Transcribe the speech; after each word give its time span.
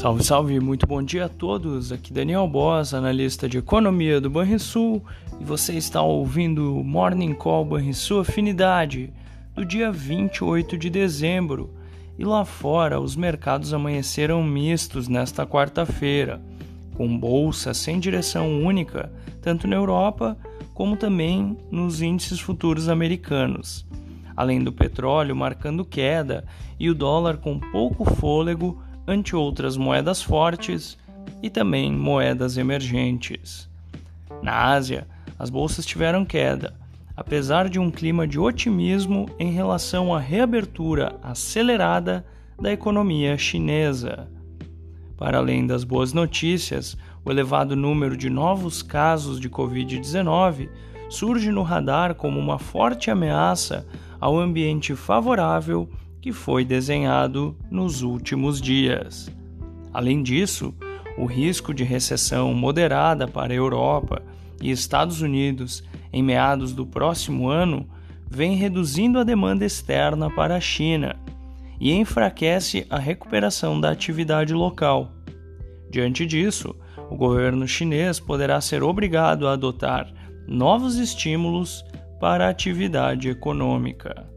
Salve, 0.00 0.24
salve, 0.24 0.60
muito 0.60 0.86
bom 0.86 1.02
dia 1.02 1.26
a 1.26 1.28
todos. 1.28 1.92
Aqui 1.92 2.10
Daniel 2.10 2.48
Boss, 2.48 2.94
analista 2.94 3.46
de 3.46 3.58
economia 3.58 4.18
do 4.18 4.30
Banrisul, 4.30 5.04
e 5.38 5.44
você 5.44 5.74
está 5.74 6.00
ouvindo 6.00 6.74
o 6.74 6.82
Morning 6.82 7.34
Call 7.34 7.66
Banrisul 7.66 8.20
Afinidade 8.20 9.12
do 9.54 9.62
dia 9.62 9.92
28 9.92 10.78
de 10.78 10.88
dezembro. 10.88 11.74
E 12.18 12.24
lá 12.24 12.46
fora, 12.46 12.98
os 12.98 13.14
mercados 13.14 13.74
amanheceram 13.74 14.42
mistos 14.42 15.06
nesta 15.06 15.44
quarta-feira, 15.44 16.40
com 16.94 17.18
bolsa 17.18 17.74
sem 17.74 18.00
direção 18.00 18.62
única, 18.62 19.12
tanto 19.42 19.68
na 19.68 19.76
Europa 19.76 20.34
como 20.72 20.96
também 20.96 21.58
nos 21.70 22.00
índices 22.00 22.40
futuros 22.40 22.88
americanos. 22.88 23.86
Além 24.34 24.64
do 24.64 24.72
petróleo 24.72 25.36
marcando 25.36 25.84
queda 25.84 26.46
e 26.78 26.88
o 26.88 26.94
dólar 26.94 27.36
com 27.36 27.60
pouco 27.60 28.06
fôlego 28.14 28.82
ante 29.10 29.34
outras 29.34 29.76
moedas 29.76 30.22
fortes 30.22 30.96
e 31.42 31.50
também 31.50 31.92
moedas 31.92 32.56
emergentes. 32.56 33.68
Na 34.40 34.68
Ásia, 34.68 35.08
as 35.36 35.50
bolsas 35.50 35.84
tiveram 35.84 36.24
queda, 36.24 36.74
apesar 37.16 37.68
de 37.68 37.80
um 37.80 37.90
clima 37.90 38.26
de 38.26 38.38
otimismo 38.38 39.28
em 39.36 39.50
relação 39.50 40.14
à 40.14 40.20
reabertura 40.20 41.18
acelerada 41.22 42.24
da 42.60 42.70
economia 42.70 43.36
chinesa. 43.36 44.28
Para 45.16 45.38
além 45.38 45.66
das 45.66 45.82
boas 45.82 46.12
notícias, 46.12 46.96
o 47.24 47.30
elevado 47.30 47.74
número 47.74 48.16
de 48.16 48.30
novos 48.30 48.80
casos 48.80 49.40
de 49.40 49.50
Covid-19 49.50 50.68
surge 51.10 51.50
no 51.50 51.62
radar 51.62 52.14
como 52.14 52.38
uma 52.38 52.58
forte 52.58 53.10
ameaça 53.10 53.84
ao 54.20 54.38
ambiente 54.38 54.94
favorável 54.94 55.90
que 56.20 56.32
foi 56.32 56.64
desenhado 56.64 57.56
nos 57.70 58.02
últimos 58.02 58.60
dias. 58.60 59.30
Além 59.92 60.22
disso, 60.22 60.74
o 61.16 61.24
risco 61.24 61.74
de 61.74 61.84
recessão 61.84 62.54
moderada 62.54 63.26
para 63.26 63.52
a 63.52 63.56
Europa 63.56 64.22
e 64.60 64.70
Estados 64.70 65.22
Unidos 65.22 65.82
em 66.12 66.22
meados 66.22 66.72
do 66.72 66.86
próximo 66.86 67.48
ano 67.48 67.88
vem 68.28 68.54
reduzindo 68.54 69.18
a 69.18 69.24
demanda 69.24 69.64
externa 69.64 70.30
para 70.30 70.56
a 70.56 70.60
China 70.60 71.16
e 71.80 71.92
enfraquece 71.92 72.86
a 72.90 72.98
recuperação 72.98 73.80
da 73.80 73.90
atividade 73.90 74.52
local. 74.52 75.12
Diante 75.90 76.24
disso, 76.26 76.76
o 77.10 77.16
governo 77.16 77.66
chinês 77.66 78.20
poderá 78.20 78.60
ser 78.60 78.82
obrigado 78.82 79.48
a 79.48 79.54
adotar 79.54 80.12
novos 80.46 80.96
estímulos 80.96 81.84
para 82.20 82.46
a 82.46 82.50
atividade 82.50 83.28
econômica. 83.28 84.30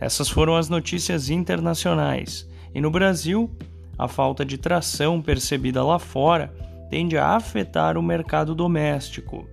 Essas 0.00 0.28
foram 0.28 0.56
as 0.56 0.68
notícias 0.68 1.28
internacionais. 1.28 2.48
E 2.74 2.80
no 2.80 2.90
Brasil, 2.90 3.50
a 3.98 4.08
falta 4.08 4.44
de 4.44 4.56
tração 4.56 5.20
percebida 5.20 5.84
lá 5.84 5.98
fora 5.98 6.52
tende 6.88 7.18
a 7.18 7.36
afetar 7.36 7.98
o 7.98 8.02
mercado 8.02 8.54
doméstico. 8.54 9.46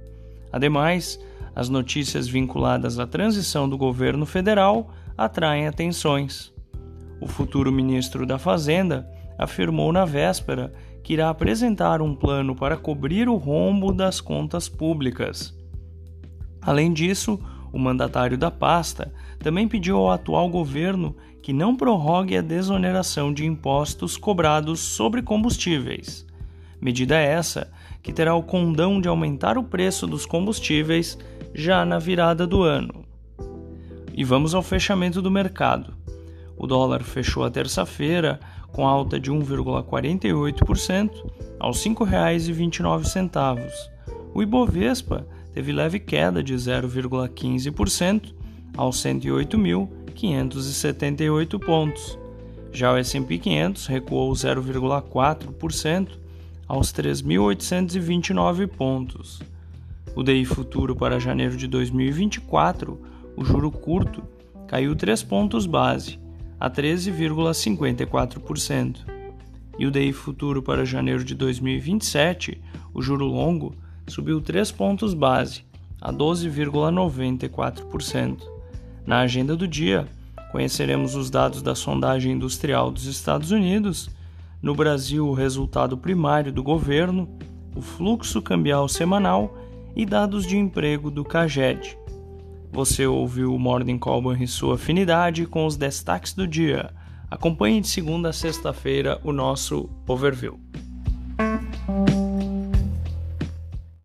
Ademais, 0.52 1.20
as 1.54 1.68
notícias 1.68 2.28
vinculadas 2.28 2.98
à 2.98 3.06
transição 3.06 3.68
do 3.68 3.78
governo 3.78 4.26
federal 4.26 4.90
atraem 5.18 5.68
atenções. 5.68 6.54
O 7.20 7.28
futuro 7.28 7.72
ministro 7.72 8.26
da 8.26 8.38
Fazenda 8.38 9.08
afirmou 9.38 9.92
na 9.92 10.06
véspera 10.06 10.72
que 11.04 11.14
irá 11.14 11.30
apresentar 11.30 12.02
um 12.02 12.16
plano 12.16 12.56
para 12.56 12.78
cobrir 12.78 13.28
o 13.28 13.36
rombo 13.36 13.92
das 13.92 14.22
contas 14.22 14.70
públicas. 14.70 15.56
Além 16.62 16.94
disso, 16.94 17.40
o 17.72 17.80
mandatário 17.80 18.38
da 18.38 18.50
pasta 18.50 19.14
também 19.40 19.68
pediu 19.68 19.98
ao 19.98 20.12
atual 20.12 20.50
governo 20.50 21.16
que 21.42 21.54
não 21.54 21.76
prorrogue 21.76 22.38
a 22.38 22.42
desoneração 22.42 23.34
de 23.34 23.46
impostos 23.46 24.18
cobrados 24.18 24.80
sobre 24.80 25.22
combustíveis. 25.22 26.26
Medida 26.82 27.16
essa 27.16 27.72
que 28.04 28.14
terá 28.14 28.36
o 28.36 28.44
condão 28.44 29.02
de 29.02 29.08
aumentar 29.08 29.58
o 29.58 29.64
preço 29.64 30.06
dos 30.08 30.26
combustíveis 30.26 31.18
já 31.54 31.84
na 31.86 32.00
virada 32.00 32.46
do 32.46 32.64
ano. 32.64 33.06
E 34.14 34.24
vamos 34.24 34.54
ao 34.56 34.62
fechamento 34.62 35.22
do 35.22 35.32
mercado. 35.32 35.94
O 36.58 36.66
dólar 36.66 37.04
fechou 37.04 37.44
a 37.44 37.52
terça-feira 37.52 38.40
com 38.72 38.88
alta 38.88 39.20
de 39.20 39.32
1,48% 39.32 41.12
aos 41.60 41.84
R$ 41.84 41.92
5,29. 41.92 43.70
O 44.34 44.42
Ibovespa 44.42 45.28
teve 45.58 45.72
leve 45.72 45.98
queda 45.98 46.44
de 46.44 46.54
0,15% 46.54 48.36
aos 48.78 48.98
108.578 48.98 51.58
pontos. 51.58 52.20
Já 52.72 52.94
o 52.94 52.98
S&P 52.98 53.40
500 53.40 53.88
recuou 53.88 54.32
0,4% 54.34 56.10
aos 56.68 56.94
3.829 56.94 58.68
pontos. 58.68 59.42
O 60.16 60.22
DI 60.22 60.46
futuro 60.46 60.96
para 60.96 61.20
janeiro 61.20 61.58
de 61.58 61.66
2024, 61.66 63.02
o 63.36 63.44
juro 63.44 63.72
curto, 63.72 64.22
caiu 64.68 64.96
3 64.96 65.24
pontos 65.24 65.66
base, 65.66 66.20
a 66.60 66.70
13,54%. 66.70 68.98
E 69.80 69.88
o 69.88 69.92
DI 69.92 70.14
futuro 70.14 70.62
para 70.62 70.86
janeiro 70.86 71.24
de 71.24 71.34
2027, 71.34 72.62
o 72.94 73.02
juro 73.02 73.26
longo, 73.26 73.74
subiu 74.08 74.42
3 74.42 74.72
pontos 74.72 75.14
base, 75.14 75.64
a 76.02 76.12
12,94%. 76.12 78.40
Na 79.06 79.20
agenda 79.20 79.56
do 79.56 79.68
dia, 79.68 80.08
conheceremos 80.52 81.14
os 81.16 81.30
dados 81.30 81.62
da 81.62 81.76
sondagem 81.76 82.34
industrial 82.34 82.92
dos 82.92 83.06
Estados 83.06 83.52
Unidos, 83.52 84.10
no 84.62 84.74
Brasil, 84.74 85.28
o 85.28 85.34
resultado 85.34 85.98
primário 85.98 86.52
do 86.52 86.64
governo, 86.64 87.30
o 87.76 87.82
fluxo 87.82 88.42
cambial 88.42 88.88
semanal 88.88 89.56
e 89.96 90.06
dados 90.06 90.48
de 90.48 90.58
emprego 90.58 91.12
do 91.12 91.24
CAGED. 91.24 91.98
Você 92.72 93.08
ouviu 93.08 93.54
o 93.54 93.60
Morning 93.60 93.98
Call 93.98 94.36
e 94.36 94.48
sua 94.48 94.76
afinidade 94.76 95.46
com 95.46 95.66
os 95.66 95.78
destaques 95.78 96.34
do 96.34 96.48
dia. 96.48 96.92
Acompanhe 97.30 97.82
de 97.82 97.88
segunda 97.88 98.30
a 98.30 98.34
sexta-feira 98.34 99.20
o 99.24 99.32
nosso 99.32 99.90
overview. 100.08 100.60